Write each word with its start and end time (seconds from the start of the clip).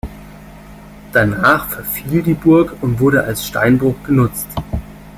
Danach 1.11 1.67
verfiel 1.69 2.23
die 2.23 2.33
Burg 2.33 2.73
und 2.81 2.99
wurde 2.99 3.23
als 3.23 3.45
Steinbruch 3.45 3.97
genutzt. 4.03 4.47